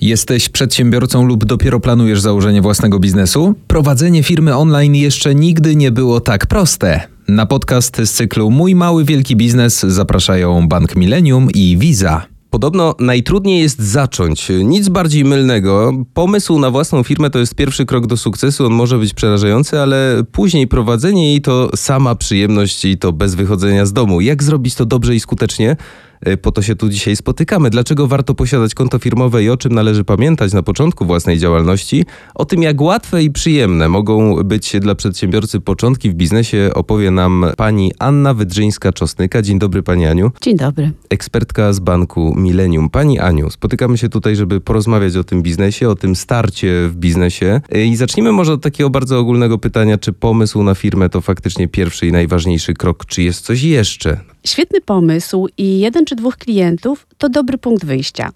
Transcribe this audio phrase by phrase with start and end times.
[0.00, 3.54] Jesteś przedsiębiorcą lub dopiero planujesz założenie własnego biznesu?
[3.66, 7.00] Prowadzenie firmy online jeszcze nigdy nie było tak proste.
[7.28, 12.26] Na podcast z cyklu Mój Mały Wielki Biznes zapraszają Bank Millennium i Visa.
[12.50, 14.48] Podobno najtrudniej jest zacząć.
[14.64, 15.92] Nic bardziej mylnego.
[16.14, 18.66] Pomysł na własną firmę to jest pierwszy krok do sukcesu.
[18.66, 23.86] On może być przerażający, ale później prowadzenie jej to sama przyjemność i to bez wychodzenia
[23.86, 24.20] z domu.
[24.20, 25.76] Jak zrobić to dobrze i skutecznie?
[26.20, 27.70] E, po to się tu dzisiaj spotykamy.
[27.70, 32.04] Dlaczego warto posiadać konto firmowe i o czym należy pamiętać na początku własnej działalności?
[32.34, 37.46] O tym, jak łatwe i przyjemne mogą być dla przedsiębiorcy początki w biznesie, opowie nam
[37.56, 39.42] pani Anna Wydrzyńska-Czosnyka.
[39.42, 40.32] Dzień dobry, pani Aniu.
[40.42, 40.92] Dzień dobry.
[41.10, 42.90] Ekspertka z banku Millennium.
[42.90, 47.60] Pani Aniu, spotykamy się tutaj, żeby porozmawiać o tym biznesie, o tym starcie w biznesie.
[47.72, 51.68] E, I zacznijmy może od takiego bardzo ogólnego pytania, czy pomysł na firmę to faktycznie
[51.68, 54.20] pierwszy i najważniejszy krok, czy jest coś jeszcze?
[54.46, 58.30] Świetny pomysł i jeden czy dwóch klientów to dobry punkt wyjścia.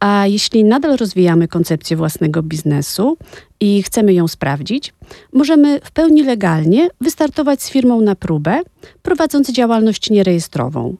[0.00, 3.16] A jeśli nadal rozwijamy koncepcję własnego biznesu
[3.60, 4.94] i chcemy ją sprawdzić,
[5.32, 8.60] możemy w pełni legalnie wystartować z firmą na próbę,
[9.02, 10.96] prowadząc działalność nierejestrową.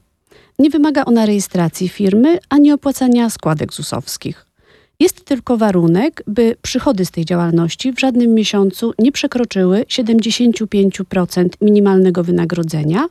[0.58, 4.51] Nie wymaga ona rejestracji firmy ani opłacania składek ZUS-owskich.
[5.00, 12.24] Jest tylko warunek, by przychody z tej działalności w żadnym miesiącu nie przekroczyły 75% minimalnego
[12.24, 13.06] wynagrodzenia,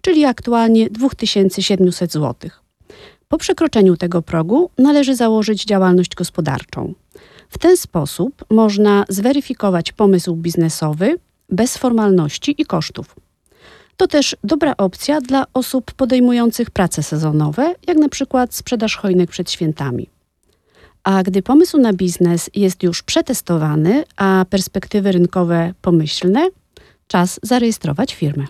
[0.00, 2.50] czyli aktualnie 2700 zł.
[3.28, 6.94] Po przekroczeniu tego progu należy założyć działalność gospodarczą.
[7.48, 11.18] W ten sposób można zweryfikować pomysł biznesowy
[11.48, 13.16] bez formalności i kosztów.
[13.96, 19.50] To też dobra opcja dla osób podejmujących prace sezonowe, jak na przykład sprzedaż chojnek przed
[19.50, 20.13] świętami.
[21.04, 26.48] A gdy pomysł na biznes jest już przetestowany, a perspektywy rynkowe pomyślne,
[27.06, 28.46] czas zarejestrować firmę.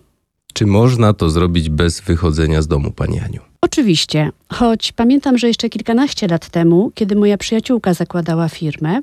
[0.53, 3.41] Czy można to zrobić bez wychodzenia z domu, pani Aniu?
[3.61, 9.01] Oczywiście, choć pamiętam, że jeszcze kilkanaście lat temu, kiedy moja przyjaciółka zakładała firmę,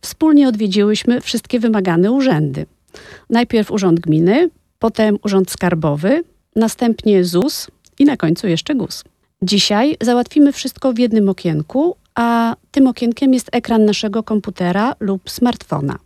[0.00, 2.66] wspólnie odwiedziłyśmy wszystkie wymagane urzędy.
[3.30, 6.24] Najpierw Urząd Gminy, potem Urząd Skarbowy,
[6.56, 7.66] następnie ZUS
[7.98, 9.04] i na końcu jeszcze GUS.
[9.42, 15.98] Dzisiaj załatwimy wszystko w jednym okienku, a tym okienkiem jest ekran naszego komputera lub smartfona.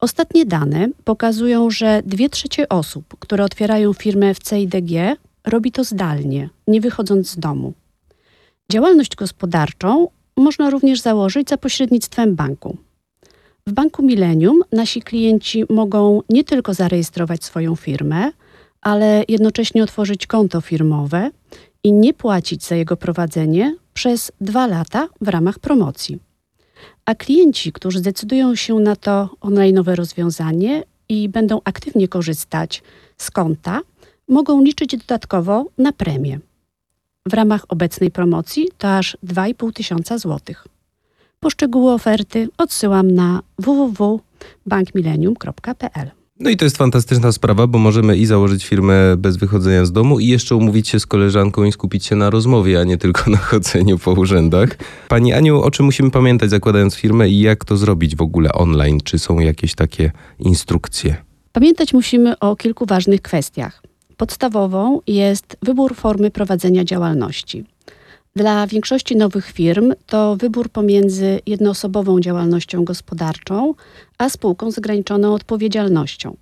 [0.00, 6.48] Ostatnie dane pokazują, że dwie trzecie osób, które otwierają firmę w CIDG, robi to zdalnie,
[6.66, 7.72] nie wychodząc z domu.
[8.72, 12.76] Działalność gospodarczą można również założyć za pośrednictwem banku.
[13.66, 18.32] W Banku Millennium nasi klienci mogą nie tylko zarejestrować swoją firmę,
[18.80, 21.30] ale jednocześnie otworzyć konto firmowe
[21.82, 26.18] i nie płacić za jego prowadzenie przez dwa lata w ramach promocji.
[27.04, 32.82] A klienci, którzy zdecydują się na to online'owe rozwiązanie i będą aktywnie korzystać
[33.16, 33.80] z konta,
[34.28, 36.38] mogą liczyć dodatkowo na premię.
[37.26, 40.66] W ramach obecnej promocji to aż 2,5 tysiąca złotych.
[41.40, 46.10] Poszczegóły oferty odsyłam na www.bankmillennium.pl.
[46.40, 50.20] No i to jest fantastyczna sprawa, bo możemy i założyć firmę bez wychodzenia z domu
[50.20, 53.38] i jeszcze umówić się z koleżanką i skupić się na rozmowie, a nie tylko na
[53.38, 54.68] chodzeniu po urzędach.
[55.08, 59.00] Pani Aniu, o czym musimy pamiętać zakładając firmę i jak to zrobić w ogóle online?
[59.04, 61.16] Czy są jakieś takie instrukcje?
[61.52, 63.82] Pamiętać musimy o kilku ważnych kwestiach.
[64.16, 67.64] Podstawową jest wybór formy prowadzenia działalności.
[68.36, 73.74] Dla większości nowych firm to wybór pomiędzy jednoosobową działalnością gospodarczą
[74.18, 76.36] a spółką z ograniczoną odpowiedzialnością.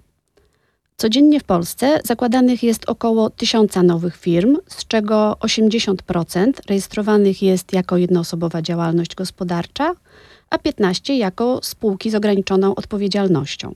[0.96, 7.96] Codziennie w Polsce zakładanych jest około tysiąca nowych firm, z czego 80% rejestrowanych jest jako
[7.96, 9.94] jednoosobowa działalność gospodarcza,
[10.50, 13.74] a 15% jako spółki z ograniczoną odpowiedzialnością.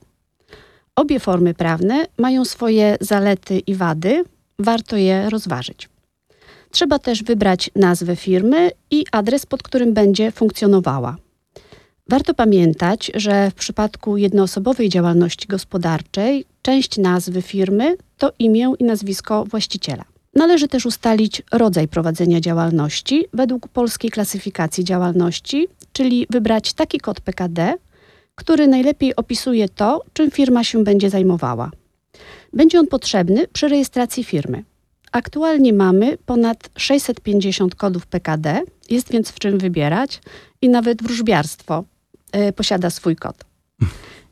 [0.97, 4.25] Obie formy prawne mają swoje zalety i wady,
[4.59, 5.89] warto je rozważyć.
[6.71, 11.17] Trzeba też wybrać nazwę firmy i adres, pod którym będzie funkcjonowała.
[12.11, 19.45] Warto pamiętać, że w przypadku jednoosobowej działalności gospodarczej część nazwy firmy to imię i nazwisko
[19.45, 20.05] właściciela.
[20.35, 27.75] Należy też ustalić rodzaj prowadzenia działalności według polskiej klasyfikacji działalności, czyli wybrać taki kod PKD,
[28.35, 31.71] który najlepiej opisuje to, czym firma się będzie zajmowała.
[32.53, 34.65] Będzie on potrzebny przy rejestracji firmy.
[35.13, 40.21] Aktualnie mamy ponad 650 kodów PKD, jest więc w czym wybierać
[40.63, 41.85] i nawet wróżbiarstwo
[42.57, 43.45] posiada swój kod.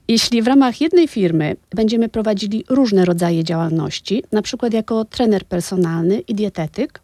[0.08, 6.20] Jeśli w ramach jednej firmy będziemy prowadzili różne rodzaje działalności, na przykład jako trener personalny
[6.20, 7.00] i dietetyk,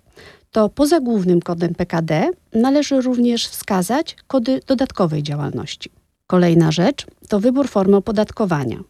[0.50, 5.91] to poza głównym kodem PKD należy również wskazać kody dodatkowej działalności.
[6.27, 8.81] Kolejna rzecz to wybór formy opodatkowania.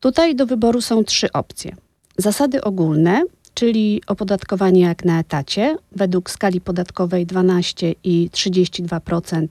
[0.00, 1.76] Tutaj do wyboru są trzy opcje:
[2.16, 3.22] zasady ogólne,
[3.54, 9.46] czyli opodatkowanie jak na etacie, według skali podatkowej 12 i 32%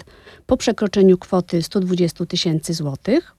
[0.46, 3.36] po przekroczeniu kwoty 120 tysięcy złotych,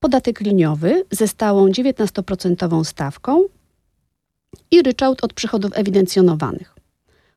[0.00, 3.42] podatek liniowy ze stałą 19% stawką
[4.70, 6.76] i ryczałt od przychodów ewidencjonowanych.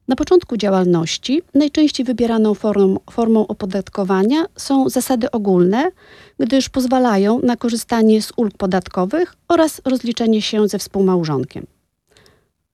[0.08, 5.92] Na początku działalności najczęściej wybieraną formą, formą opodatkowania są zasady ogólne,
[6.40, 11.66] gdyż pozwalają na korzystanie z ulg podatkowych oraz rozliczenie się ze współmałżonkiem.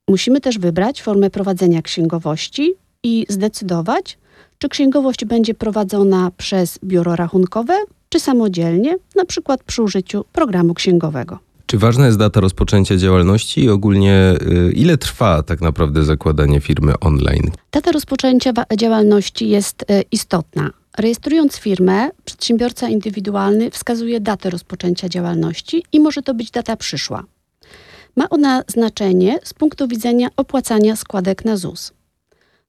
[0.10, 2.74] Musimy też wybrać formę prowadzenia księgowości
[3.04, 4.18] i zdecydować,
[4.58, 7.74] czy księgowość będzie prowadzona przez biuro rachunkowe,
[8.10, 11.40] czy samodzielnie, na przykład przy użyciu programu księgowego.
[11.66, 17.00] Czy ważna jest data rozpoczęcia działalności i ogólnie y, ile trwa tak naprawdę zakładanie firmy
[17.00, 17.52] online?
[17.72, 20.70] Data rozpoczęcia działalności jest e, istotna.
[20.98, 27.24] Rejestrując firmę, przedsiębiorca indywidualny wskazuje datę rozpoczęcia działalności i może to być data przyszła.
[28.16, 31.94] Ma ona znaczenie z punktu widzenia opłacania składek na ZUS.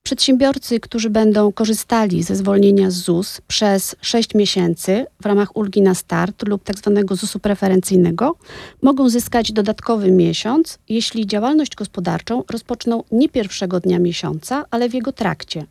[0.02, 5.94] Przedsiębiorcy, którzy będą korzystali ze zwolnienia z ZUS przez 6 miesięcy w ramach ulgi na
[5.94, 7.04] start lub tzw.
[7.10, 8.36] ZUS-u preferencyjnego,
[8.82, 15.12] mogą zyskać dodatkowy miesiąc, jeśli działalność gospodarczą rozpoczną nie pierwszego dnia miesiąca, ale w jego
[15.12, 15.66] trakcie,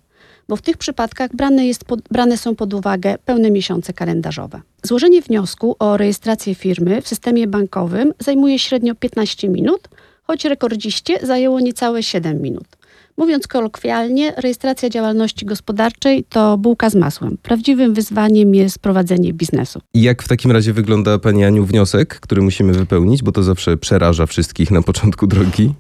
[0.50, 4.62] bo w tych przypadkach brane, jest pod, brane są pod uwagę pełne miesiące kalendarzowe.
[4.84, 9.90] Złożenie wniosku o rejestrację firmy w systemie bankowym zajmuje średnio 15 minut,
[10.24, 12.68] choć rekordziście zajęło niecałe 7 minut.
[13.18, 17.38] Mówiąc kolokwialnie, rejestracja działalności gospodarczej to bułka z masłem.
[17.42, 19.80] Prawdziwym wyzwaniem jest prowadzenie biznesu.
[19.94, 23.78] I jak w takim razie wygląda, Pani Aniu, wniosek, który musimy wypełnić, bo to zawsze
[23.78, 25.74] przeraża wszystkich na początku drogi?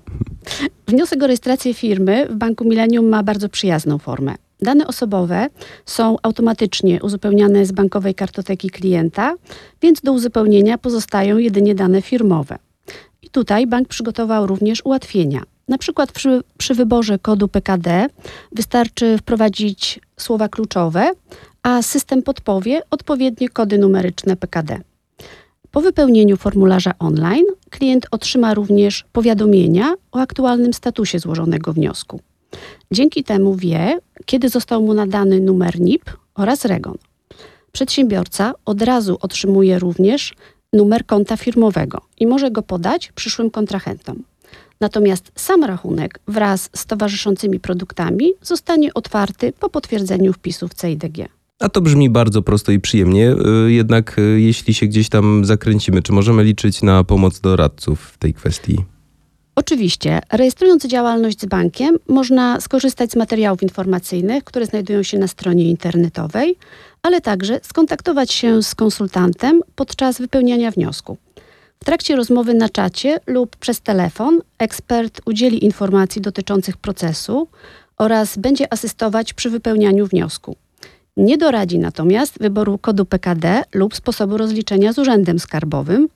[0.88, 4.35] Wniosek o rejestrację firmy w Banku Millennium ma bardzo przyjazną formę.
[4.62, 5.48] Dane osobowe
[5.86, 9.34] są automatycznie uzupełniane z bankowej kartoteki klienta,
[9.81, 12.57] więc do uzupełnienia pozostają jedynie dane firmowe.
[13.22, 15.44] I tutaj bank przygotował również ułatwienia.
[15.68, 18.07] Na przykład przy, przy wyborze kodu PKD
[18.52, 21.12] wystarczy wprowadzić słowa kluczowe,
[21.63, 24.81] a system podpowie odpowiednie kody numeryczne PKD.
[25.72, 32.19] Po wypełnieniu formularza online klient otrzyma również powiadomienia o aktualnym statusie złożonego wniosku.
[32.92, 36.06] Dzięki temu wie, kiedy został mu nadany numer NIP
[36.36, 36.97] oraz REGON.
[37.71, 40.33] Przedsiębiorca od razu otrzymuje również
[40.74, 44.24] numer konta firmowego i może go podać przyszłym kontrahentom.
[44.81, 51.27] Natomiast sam rachunek wraz z towarzyszącymi produktami zostanie otwarty po potwierdzeniu wpisów CIDG.
[51.59, 53.36] A to brzmi bardzo prosto i przyjemnie,
[53.68, 58.18] y, jednak y, jeśli się gdzieś tam zakręcimy, czy możemy liczyć na pomoc doradców w
[58.18, 58.77] tej kwestii?
[59.56, 65.69] Oczywiście, rejestrując działalność z bankiem, można skorzystać z materiałów informacyjnych, które znajdują się na stronie
[65.69, 66.57] internetowej,
[67.02, 71.18] ale także skontaktować się z konsultantem podczas wypełniania wniosku.
[71.81, 77.48] W trakcie rozmowy na czacie lub przez telefon ekspert udzieli informacji dotyczących procesu
[77.98, 80.56] oraz będzie asystować przy wypełnianiu wniosku.
[81.18, 86.10] Nie doradzi natomiast wyboru kodu PKD lub sposobu rozliczenia z urzędem skarbowym.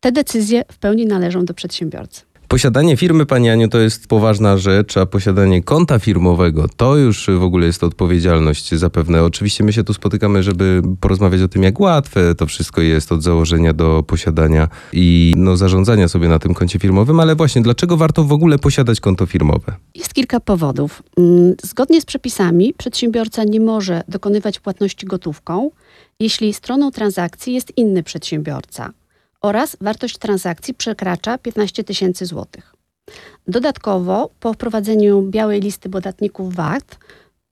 [0.00, 2.27] Te decyzje w pełni należą do przedsiębiorcy.
[2.48, 7.42] Posiadanie firmy, Pani Aniu, to jest poważna rzecz, a posiadanie konta firmowego to już w
[7.42, 9.24] ogóle jest odpowiedzialność zapewne.
[9.24, 13.22] Oczywiście my się tu spotykamy, żeby porozmawiać o tym, jak łatwe to wszystko jest od
[13.22, 18.24] założenia do posiadania i no, zarządzania sobie na tym koncie firmowym, ale właśnie dlaczego warto
[18.24, 19.76] w ogóle posiadać konto firmowe?
[19.94, 21.02] Jest kilka powodów.
[21.18, 25.70] Mm, Zgodnie z przepisami przedsiębiorca nie może dokonywać płatności gotówką,
[26.20, 28.92] jeśli stroną transakcji jest inny przedsiębiorca
[29.40, 32.74] oraz wartość transakcji przekracza 15 tysięcy złotych.
[33.48, 36.98] Dodatkowo po wprowadzeniu białej listy podatników VAT,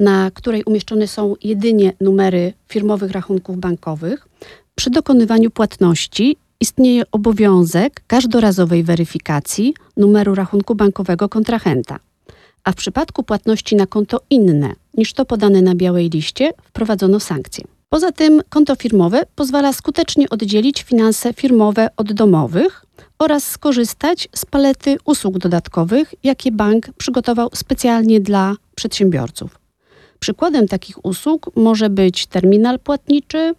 [0.00, 4.28] na której umieszczone są jedynie numery firmowych rachunków bankowych,
[4.74, 11.98] przy dokonywaniu płatności istnieje obowiązek każdorazowej weryfikacji numeru rachunku bankowego kontrahenta
[12.66, 17.64] a w przypadku płatności na konto inne niż to podane na białej liście wprowadzono sankcje.
[17.88, 22.86] Poza tym konto firmowe pozwala skutecznie oddzielić finanse firmowe od domowych
[23.18, 29.58] oraz skorzystać z palety usług dodatkowych, jakie bank przygotował specjalnie dla przedsiębiorców.
[30.18, 33.54] Przykładem takich usług może być terminal płatniczy,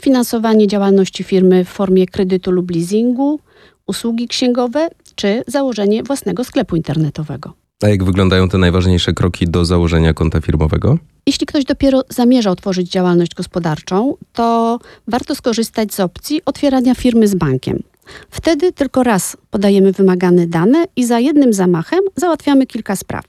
[0.00, 3.40] finansowanie działalności firmy w formie kredytu lub leasingu,
[3.86, 7.52] usługi księgowe czy założenie własnego sklepu internetowego.
[7.82, 10.98] A jak wyglądają te najważniejsze kroki do założenia konta firmowego?
[11.28, 14.78] Jeśli ktoś dopiero zamierza otworzyć działalność gospodarczą, to
[15.08, 17.82] warto skorzystać z opcji otwierania firmy z bankiem.
[18.30, 23.24] Wtedy tylko raz podajemy wymagane dane i za jednym zamachem załatwiamy kilka spraw.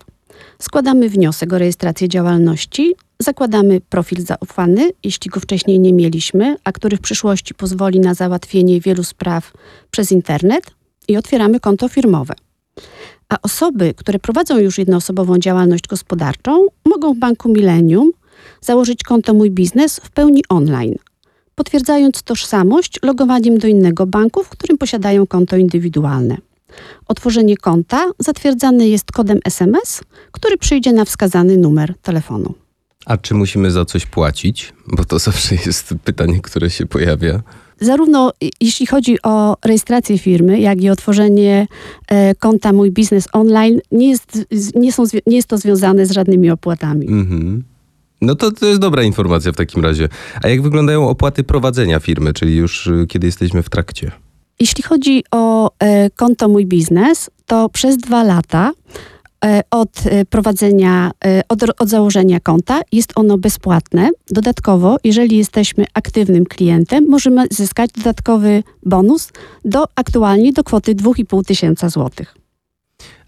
[0.60, 6.98] Składamy wniosek o rejestrację działalności, zakładamy profil zaufany, jeśli go wcześniej nie mieliśmy, a który
[6.98, 9.54] w przyszłości pozwoli na załatwienie wielu spraw
[9.92, 10.72] przez internet
[11.08, 12.34] i otwieramy konto firmowe.
[13.30, 18.12] A osoby, które prowadzą już jednoosobową działalność gospodarczą, mogą w Banku Millennium
[18.62, 20.96] założyć konto Mój Biznes w pełni online,
[21.56, 26.38] potwierdzając tożsamość logowaniem do innego banku, w którym posiadają konto indywidualne.
[27.08, 32.54] Otworzenie konta zatwierdzane jest kodem SMS, który przyjdzie na wskazany numer telefonu.
[33.06, 34.74] A czy musimy za coś płacić?
[34.88, 37.42] Bo to zawsze jest pytanie, które się pojawia.
[37.82, 38.32] Zarówno
[38.62, 41.68] jeśli chodzi o rejestrację firmy, jak i otworzenie
[42.08, 44.40] e, konta Mój Biznes Online, nie jest,
[44.76, 47.08] nie, są, nie jest to związane z żadnymi opłatami.
[47.08, 47.64] Mhm.
[48.22, 50.10] No to, to jest dobra informacja w takim razie.
[50.44, 54.12] A jak wyglądają opłaty prowadzenia firmy, czyli już y, kiedy jesteśmy w trakcie?
[54.60, 58.72] Jeśli chodzi o e, konto Mój Biznes, to przez dwa lata
[59.72, 64.10] od e, prowadzenia, e, od, od założenia konta jest ono bezpłatne.
[64.30, 69.32] Dodatkowo, jeżeli jesteśmy aktywnym klientem, możemy zyskać dodatkowy bonus
[69.66, 72.36] do aktualnie do kwoty 2,5 tysiąca złotych.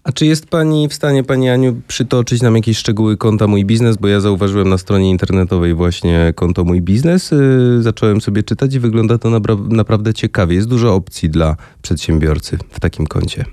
[0.04, 3.96] A czy jest Pani w stanie, Pani Aniu, przytoczyć nam jakieś szczegóły konta Mój Biznes?
[3.96, 7.30] Bo ja zauważyłem na stronie internetowej właśnie konto Mój Biznes.
[7.30, 10.56] Yy, zacząłem sobie czytać i wygląda to napra- naprawdę ciekawie.
[10.56, 13.44] Jest dużo opcji dla przedsiębiorcy w takim koncie.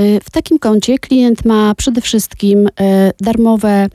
[0.00, 2.70] Y, W takim koncie klient ma przede wszystkim y,
[3.20, 3.88] darmowe,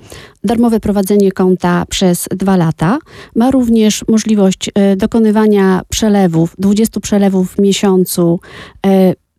[0.43, 2.99] darmowe prowadzenie konta przez dwa lata.
[3.35, 8.39] Ma również możliwość y, dokonywania przelewów, 20 przelewów w miesiącu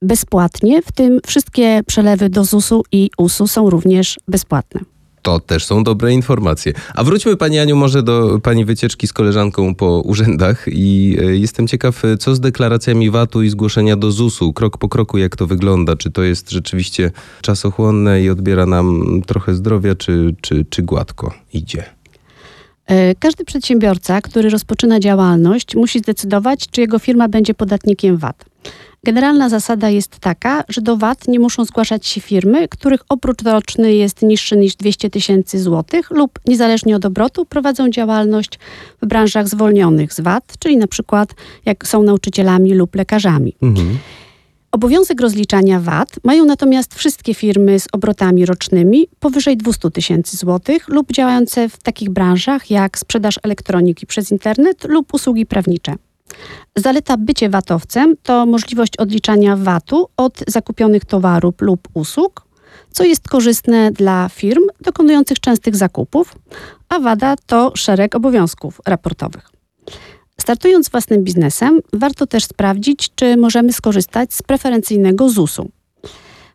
[0.02, 4.91] bezpłatnie, w tym wszystkie przelewy do ZUS-u i US-u są również bezpłatne.
[5.22, 6.72] To też są dobre informacje.
[6.94, 11.68] A wróćmy, Pani Aniu, może do Pani wycieczki z koleżanką po urzędach i e, jestem
[11.68, 15.46] ciekaw, e, co z deklaracjami VAT-u i zgłoszenia do ZUS-u, krok po kroku, jak to
[15.46, 15.96] wygląda?
[15.96, 17.10] Czy to jest rzeczywiście
[17.42, 21.84] czasochłonne i odbiera nam trochę zdrowia, czy, czy, czy gładko idzie?
[22.90, 28.51] Y, Każdy przedsiębiorca, który rozpoczyna działalność, musi zdecydować, czy jego firma będzie podatnikiem VAT.
[29.04, 33.94] Generalna zasada jest taka, że do VAT nie muszą zgłaszać się firmy, których obrót roczny
[33.94, 38.58] jest niższy niż 200 tysięcy złotych lub niezależnie od obrotu prowadzą działalność
[39.02, 43.56] w branżach zwolnionych z VAT, czyli na przykład jak są nauczycielami lub lekarzami.
[43.62, 43.98] Mhm.
[44.72, 51.12] Obowiązek rozliczania VAT mają natomiast wszystkie firmy z obrotami rocznymi powyżej 200 tysięcy złotych lub
[51.12, 55.94] działające w takich branżach jak sprzedaż elektroniki przez internet lub usługi prawnicze.
[56.76, 62.46] Zaleta bycie VAT-owcem to możliwość odliczania VAT-u od zakupionych towarów lub usług,
[62.90, 66.34] co jest korzystne dla firm dokonujących częstych zakupów,
[66.88, 69.48] a wada to szereg obowiązków raportowych.
[70.40, 75.70] Startując własnym biznesem, warto też sprawdzić, czy możemy skorzystać z preferencyjnego ZUS-u.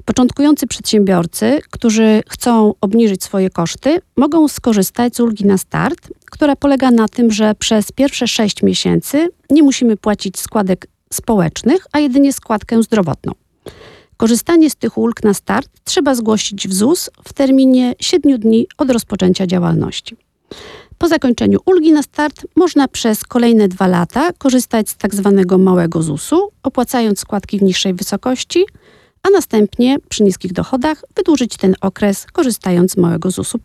[0.07, 6.91] Początkujący przedsiębiorcy, którzy chcą obniżyć swoje koszty, mogą skorzystać z ulgi na start, która polega
[6.91, 12.83] na tym, że przez pierwsze 6 miesięcy nie musimy płacić składek społecznych, a jedynie składkę
[12.83, 13.33] zdrowotną.
[14.17, 18.91] Korzystanie z tych ulg na start trzeba zgłosić w ZUS w terminie 7 dni od
[18.91, 20.15] rozpoczęcia działalności.
[20.97, 26.01] Po zakończeniu ulgi na start można przez kolejne dwa lata korzystać z tak zwanego małego
[26.01, 28.65] ZUS-u, opłacając składki w niższej wysokości,
[29.27, 33.57] a następnie przy niskich dochodach wydłużyć ten okres korzystając z małego ZUS-u.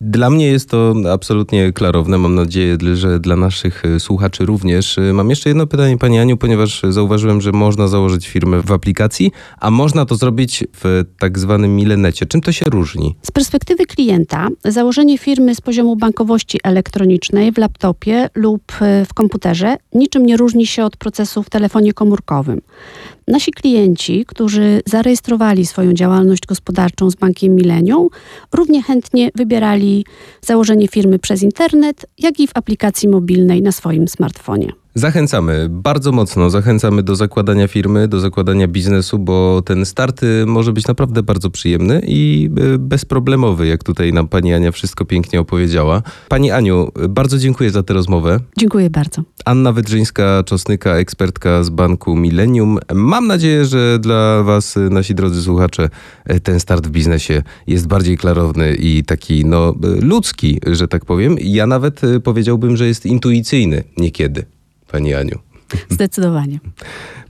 [0.00, 2.18] Dla mnie jest to absolutnie klarowne.
[2.18, 4.98] Mam nadzieję, że dla naszych y, słuchaczy również.
[4.98, 9.32] Y, Mam jeszcze jedno pytanie, Pani Aniu, ponieważ zauważyłem, że można założyć firmę w aplikacji,
[9.58, 12.26] a można to zrobić w tak zwanym Milenecie.
[12.26, 13.16] Czym to się różni?
[13.22, 19.76] Z perspektywy klienta, założenie firmy z poziomu bankowości elektronicznej w laptopie lub y, w komputerze
[19.94, 22.60] niczym nie różni się od procesu w telefonie komórkowym.
[23.28, 25.09] Nasi klienci, którzy zarejestrowali
[25.66, 28.08] swoją działalność gospodarczą z Bankiem Millennium,
[28.52, 30.06] równie chętnie wybierali
[30.40, 34.79] założenie firmy przez internet, jak i w aplikacji mobilnej na swoim smartfonie.
[34.94, 40.72] Zachęcamy, bardzo mocno zachęcamy do zakładania firmy, do zakładania biznesu, bo ten start y, może
[40.72, 46.02] być naprawdę bardzo przyjemny i y, bezproblemowy, jak tutaj nam pani Ania wszystko pięknie opowiedziała.
[46.28, 48.40] Pani Aniu, bardzo dziękuję za tę rozmowę.
[48.58, 49.22] Dziękuję bardzo.
[49.44, 52.78] Anna Wydrzyńska-Czosnyka, ekspertka z banku Millennium.
[52.94, 55.88] Mam nadzieję, że dla Was, y, nasi drodzy słuchacze,
[56.42, 61.36] ten start w biznesie jest bardziej klarowny i taki no, ludzki, że tak powiem.
[61.40, 64.46] Ja nawet powiedziałbym, że jest intuicyjny niekiedy,
[64.92, 65.38] Pani Aniu.
[65.88, 66.60] Zdecydowanie.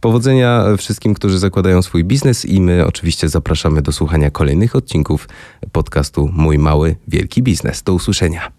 [0.01, 5.29] Powodzenia wszystkim, którzy zakładają swój biznes i my oczywiście zapraszamy do słuchania kolejnych odcinków
[5.73, 7.83] podcastu Mój Mały Wielki Biznes.
[7.83, 8.53] Do usłyszenia.